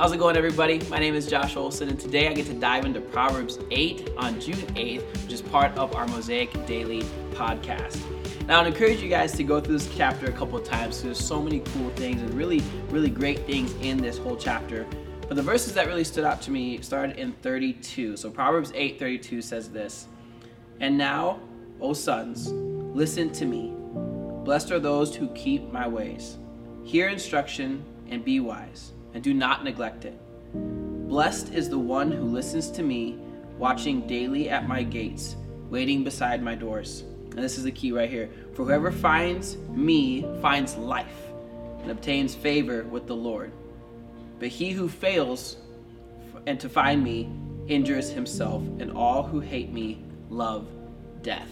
How's 0.00 0.12
it 0.12 0.16
going, 0.16 0.34
everybody? 0.34 0.80
My 0.88 0.98
name 0.98 1.14
is 1.14 1.26
Josh 1.26 1.56
Olson, 1.56 1.90
and 1.90 2.00
today 2.00 2.26
I 2.26 2.32
get 2.32 2.46
to 2.46 2.54
dive 2.54 2.86
into 2.86 3.02
Proverbs 3.02 3.58
8 3.70 4.12
on 4.16 4.40
June 4.40 4.54
8th, 4.54 5.02
which 5.24 5.30
is 5.30 5.42
part 5.42 5.76
of 5.76 5.94
our 5.94 6.06
Mosaic 6.06 6.50
Daily 6.64 7.02
podcast. 7.32 8.00
Now, 8.46 8.62
I'd 8.62 8.68
encourage 8.68 9.02
you 9.02 9.10
guys 9.10 9.32
to 9.32 9.44
go 9.44 9.60
through 9.60 9.76
this 9.76 9.94
chapter 9.94 10.24
a 10.24 10.32
couple 10.32 10.56
of 10.56 10.64
times 10.64 10.96
because 10.96 11.02
there's 11.02 11.20
so 11.22 11.42
many 11.42 11.60
cool 11.74 11.90
things 11.96 12.22
and 12.22 12.32
really, 12.32 12.62
really 12.88 13.10
great 13.10 13.40
things 13.44 13.74
in 13.82 13.98
this 13.98 14.16
whole 14.16 14.36
chapter. 14.36 14.86
But 15.28 15.34
the 15.34 15.42
verses 15.42 15.74
that 15.74 15.86
really 15.86 16.04
stood 16.04 16.24
out 16.24 16.40
to 16.44 16.50
me 16.50 16.80
started 16.80 17.18
in 17.18 17.32
32. 17.42 18.16
So 18.16 18.30
Proverbs 18.30 18.72
8 18.74 18.98
32 18.98 19.42
says 19.42 19.68
this 19.68 20.06
And 20.80 20.96
now, 20.96 21.40
O 21.78 21.92
sons, 21.92 22.50
listen 22.50 23.30
to 23.32 23.44
me. 23.44 23.74
Blessed 24.46 24.70
are 24.70 24.80
those 24.80 25.14
who 25.14 25.28
keep 25.34 25.70
my 25.70 25.86
ways. 25.86 26.38
Hear 26.84 27.10
instruction 27.10 27.84
and 28.08 28.24
be 28.24 28.40
wise 28.40 28.94
and 29.14 29.22
do 29.22 29.34
not 29.34 29.64
neglect 29.64 30.04
it. 30.04 30.18
Blessed 30.54 31.52
is 31.52 31.68
the 31.68 31.78
one 31.78 32.10
who 32.12 32.24
listens 32.24 32.70
to 32.70 32.82
me, 32.82 33.18
watching 33.58 34.06
daily 34.06 34.48
at 34.48 34.68
my 34.68 34.82
gates, 34.82 35.36
waiting 35.68 36.04
beside 36.04 36.42
my 36.42 36.54
doors. 36.54 37.04
And 37.30 37.38
this 37.38 37.58
is 37.58 37.64
the 37.64 37.72
key 37.72 37.92
right 37.92 38.10
here. 38.10 38.30
For 38.54 38.64
whoever 38.64 38.90
finds 38.90 39.56
me 39.56 40.26
finds 40.40 40.76
life 40.76 41.28
and 41.82 41.90
obtains 41.90 42.34
favor 42.34 42.84
with 42.84 43.06
the 43.06 43.16
Lord. 43.16 43.52
But 44.38 44.48
he 44.48 44.70
who 44.70 44.88
fails 44.88 45.56
and 46.46 46.58
to 46.60 46.68
find 46.68 47.02
me 47.02 47.30
injures 47.68 48.10
himself, 48.10 48.62
and 48.78 48.90
all 48.92 49.22
who 49.22 49.40
hate 49.40 49.72
me 49.72 50.02
love 50.28 50.66
death. 51.22 51.48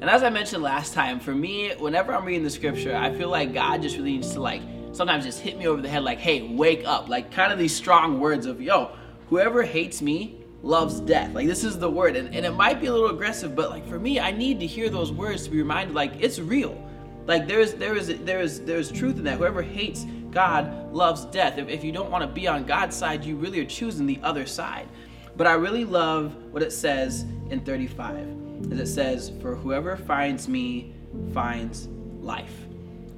And 0.00 0.10
as 0.10 0.22
I 0.22 0.30
mentioned 0.30 0.62
last 0.62 0.94
time, 0.94 1.20
for 1.20 1.34
me, 1.34 1.72
whenever 1.78 2.12
I'm 2.12 2.24
reading 2.24 2.44
the 2.44 2.50
scripture, 2.50 2.94
I 2.96 3.12
feel 3.14 3.28
like 3.28 3.54
God 3.54 3.82
just 3.82 3.96
really 3.96 4.12
needs 4.12 4.32
to 4.32 4.40
like 4.40 4.62
sometimes 4.92 5.24
just 5.24 5.40
hit 5.40 5.58
me 5.58 5.66
over 5.66 5.82
the 5.82 5.88
head 5.88 6.02
like, 6.02 6.18
hey, 6.18 6.42
wake 6.42 6.84
up. 6.86 7.08
Like 7.08 7.32
kind 7.32 7.52
of 7.52 7.58
these 7.58 7.74
strong 7.74 8.20
words 8.20 8.46
of, 8.46 8.60
yo, 8.60 8.92
whoever 9.28 9.62
hates 9.62 10.02
me 10.02 10.38
loves 10.62 11.00
death. 11.00 11.34
Like 11.34 11.46
this 11.46 11.64
is 11.64 11.78
the 11.78 11.90
word. 11.90 12.16
And, 12.16 12.34
and 12.34 12.46
it 12.46 12.52
might 12.52 12.80
be 12.80 12.86
a 12.86 12.92
little 12.92 13.10
aggressive, 13.10 13.54
but 13.54 13.70
like 13.70 13.86
for 13.86 13.98
me, 13.98 14.20
I 14.20 14.30
need 14.30 14.60
to 14.60 14.66
hear 14.66 14.88
those 14.88 15.12
words 15.12 15.44
to 15.44 15.50
be 15.50 15.58
reminded 15.58 15.94
like 15.94 16.12
it's 16.20 16.38
real. 16.38 16.80
Like 17.26 17.46
there's 17.46 17.74
there 17.74 17.96
is 17.96 18.08
there 18.24 18.40
is 18.40 18.60
there's 18.62 18.90
truth 18.90 19.16
in 19.16 19.24
that. 19.24 19.38
Whoever 19.38 19.62
hates 19.62 20.06
God 20.30 20.92
loves 20.92 21.24
death. 21.26 21.58
If, 21.58 21.68
if 21.68 21.84
you 21.84 21.92
don't 21.92 22.10
want 22.10 22.22
to 22.22 22.28
be 22.28 22.48
on 22.48 22.64
God's 22.64 22.96
side, 22.96 23.24
you 23.24 23.36
really 23.36 23.60
are 23.60 23.64
choosing 23.64 24.06
the 24.06 24.20
other 24.22 24.46
side. 24.46 24.88
But 25.36 25.46
I 25.46 25.52
really 25.54 25.84
love 25.84 26.34
what 26.50 26.62
it 26.62 26.72
says 26.72 27.22
in 27.50 27.60
35. 27.60 28.72
As 28.72 28.78
it 28.78 28.86
says, 28.86 29.32
For 29.40 29.54
whoever 29.54 29.96
finds 29.96 30.48
me 30.48 30.94
finds 31.32 31.88
life. 32.20 32.66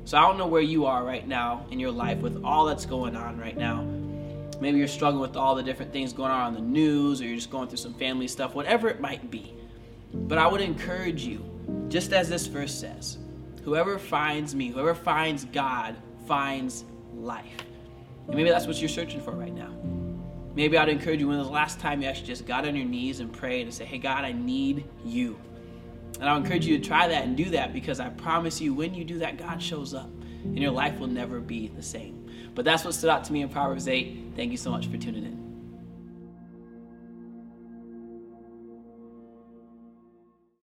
So 0.05 0.19
I 0.19 0.23
don't 0.23 0.37
know 0.37 0.47
where 0.47 0.63
you 0.63 0.85
are 0.85 1.03
right 1.03 1.27
now 1.27 1.67
in 1.71 1.81
your 1.81 1.91
life 1.91 2.19
with 2.19 2.45
all 2.45 2.67
that's 2.67 2.85
going 2.85 3.17
on 3.17 3.39
right 3.39 3.57
now. 3.57 3.83
Maybe 4.61 4.79
you're 4.79 4.87
struggling 4.89 5.23
with 5.23 5.37
all 5.37 5.55
the 5.55 5.63
different 5.63 5.93
things 5.93 6.13
going 6.13 6.31
on 6.31 6.41
on 6.41 6.55
the 6.55 6.61
news, 6.61 7.21
or 7.21 7.25
you're 7.25 7.37
just 7.37 7.51
going 7.51 7.69
through 7.69 7.79
some 7.79 7.95
family 7.95 8.29
stuff, 8.29 8.55
whatever 8.55 8.89
it 8.89 9.01
might 9.01 9.31
be. 9.31 9.55
But 10.13 10.39
I 10.39 10.47
would 10.47 10.61
encourage 10.61 11.25
you, 11.25 11.43
just 11.89 12.13
as 12.13 12.29
this 12.29 12.47
verse 12.47 12.75
says, 12.75 13.19
whoever 13.65 13.99
finds 13.99 14.55
me, 14.55 14.69
whoever 14.69 14.95
finds 14.95 15.47
God, 15.47 15.97
finds 16.27 16.85
life. 17.15 17.65
And 18.27 18.37
maybe 18.37 18.51
that's 18.51 18.67
what 18.67 18.77
you're 18.77 18.89
searching 18.89 19.21
for 19.21 19.33
right 19.33 19.55
now. 19.55 19.73
Maybe 20.55 20.79
I'd 20.79 20.89
encourage 20.89 21.21
you 21.21 21.29
when 21.29 21.39
was 21.39 21.49
the 21.49 21.53
last 21.53 21.81
time 21.81 22.01
you 22.01 22.09
actually 22.09 22.29
just 22.29 22.47
got 22.47 22.67
on 22.67 22.77
your 22.77 22.87
knees 22.87 23.21
and 23.21 23.33
prayed 23.33 23.63
and 23.63 23.75
said, 23.75 23.89
Hey, 23.89 23.99
God, 23.99 24.25
I 24.25 24.33
need 24.33 24.85
you. 25.05 25.39
And 26.21 26.29
I'll 26.29 26.37
encourage 26.37 26.67
you 26.67 26.79
to 26.79 26.85
try 26.85 27.09
that 27.09 27.25
and 27.25 27.37
do 27.37 27.51
that 27.51 27.73
because 27.73 28.01
I 28.01 28.09
promise 28.09 28.61
you, 28.61 28.75
when 28.75 28.95
you 28.95 29.05
do 29.05 29.19
that, 29.19 29.37
God 29.37 29.63
shows 29.63 29.95
up 29.95 30.11
and 30.45 30.59
your 30.59 30.71
life 30.71 30.99
will 30.99 31.09
never 31.09 31.41
be 31.41 31.69
the 31.69 31.83
same. 31.83 32.29
But 32.55 32.65
that's 32.65 32.85
what 32.85 32.95
stood 32.95 33.11
out 33.11 33.25
to 33.25 33.33
me 33.33 33.43
in 33.43 33.49
Proverbs 33.49 33.89
8. 33.89 34.33
Thank 34.37 34.53
you 34.53 34.59
so 34.59 34.71
much 34.71 34.87
for 34.87 34.97
tuning 34.97 35.25
in. 35.25 35.44